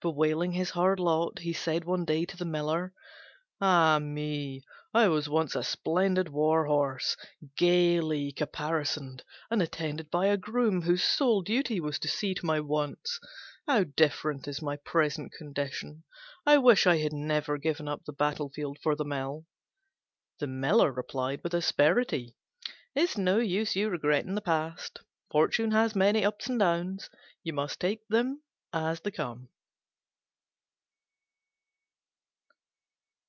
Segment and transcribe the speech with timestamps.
[0.00, 2.94] Bewailing his hard lot, he said one day to the Miller,
[3.60, 4.62] "Ah me!
[4.94, 7.16] I was once a splendid war horse,
[7.56, 12.60] gaily caparisoned, and attended by a groom whose sole duty was to see to my
[12.60, 13.18] wants.
[13.66, 16.04] How different is my present condition!
[16.46, 19.46] I wish I had never given up the battlefield for the mill."
[20.38, 22.36] The Miller replied with asperity,
[22.94, 25.00] "It's no use your regretting the past.
[25.32, 27.10] Fortune has many ups and downs:
[27.42, 29.48] you must just take them as they come."